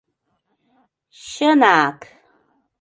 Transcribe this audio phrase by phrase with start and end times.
[1.27, 1.99] Чына-ак!